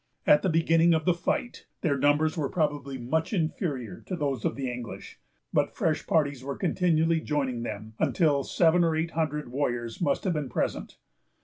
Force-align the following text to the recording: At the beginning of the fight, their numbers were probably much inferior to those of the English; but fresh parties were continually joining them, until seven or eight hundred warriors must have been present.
At 0.25 0.41
the 0.41 0.49
beginning 0.49 0.95
of 0.95 1.05
the 1.05 1.13
fight, 1.13 1.67
their 1.81 1.95
numbers 1.95 2.35
were 2.35 2.49
probably 2.49 2.97
much 2.97 3.33
inferior 3.33 4.01
to 4.07 4.15
those 4.15 4.43
of 4.43 4.55
the 4.55 4.67
English; 4.67 5.19
but 5.53 5.75
fresh 5.75 6.07
parties 6.07 6.43
were 6.43 6.57
continually 6.57 7.21
joining 7.21 7.61
them, 7.61 7.93
until 7.99 8.43
seven 8.43 8.83
or 8.83 8.95
eight 8.95 9.11
hundred 9.11 9.49
warriors 9.49 10.01
must 10.01 10.23
have 10.23 10.33
been 10.33 10.49
present. 10.49 10.97